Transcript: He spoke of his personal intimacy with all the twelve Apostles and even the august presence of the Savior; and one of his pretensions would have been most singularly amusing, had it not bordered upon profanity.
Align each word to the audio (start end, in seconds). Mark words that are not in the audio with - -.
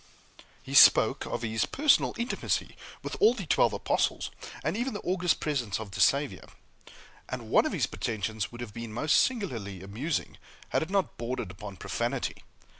He 0.63 0.73
spoke 0.73 1.27
of 1.27 1.43
his 1.43 1.67
personal 1.67 2.15
intimacy 2.17 2.75
with 3.03 3.15
all 3.19 3.35
the 3.35 3.45
twelve 3.45 3.71
Apostles 3.71 4.31
and 4.63 4.75
even 4.75 4.95
the 4.95 5.01
august 5.01 5.39
presence 5.39 5.79
of 5.79 5.91
the 5.91 6.01
Savior; 6.01 6.47
and 7.29 7.51
one 7.51 7.67
of 7.67 7.71
his 7.71 7.85
pretensions 7.85 8.51
would 8.51 8.61
have 8.61 8.73
been 8.73 8.91
most 8.93 9.17
singularly 9.21 9.83
amusing, 9.83 10.39
had 10.69 10.81
it 10.81 10.89
not 10.89 11.17
bordered 11.19 11.51
upon 11.51 11.77
profanity. 11.77 12.41